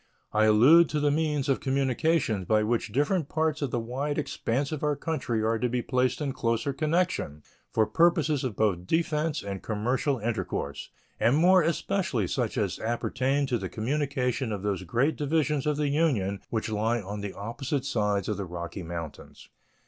I 0.33 0.45
allude 0.45 0.89
to 0.89 0.99
the 0.99 1.11
means 1.11 1.47
of 1.47 1.59
communication 1.59 2.43
by 2.43 2.63
which 2.63 2.91
different 2.91 3.29
parts 3.29 3.61
of 3.61 3.69
the 3.69 3.79
wide 3.79 4.17
expanse 4.17 4.71
of 4.71 4.81
our 4.83 4.95
country 4.95 5.43
are 5.43 5.59
to 5.59 5.69
be 5.69 5.83
placed 5.83 6.21
in 6.21 6.33
closer 6.33 6.73
connection 6.73 7.43
for 7.71 7.85
purposes 7.85 8.41
both 8.41 8.77
of 8.77 8.87
defense 8.87 9.43
and 9.43 9.61
commercial 9.61 10.17
intercourse, 10.17 10.89
and 11.19 11.37
more 11.37 11.61
especially 11.61 12.25
such 12.25 12.57
as 12.57 12.79
appertain 12.79 13.45
to 13.45 13.59
the 13.59 13.69
communication 13.69 14.51
of 14.51 14.63
those 14.63 14.81
great 14.85 15.17
divisions 15.17 15.67
of 15.67 15.77
the 15.77 15.89
Union 15.89 16.39
which 16.49 16.67
lie 16.69 16.99
on 16.99 17.21
the 17.21 17.33
opposite 17.33 17.85
sides 17.85 18.27
of 18.27 18.37
the 18.37 18.45
Rocky 18.45 18.81
Mountains. 18.81 19.49